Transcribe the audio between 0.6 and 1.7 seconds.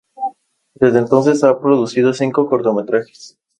Desde entonces ha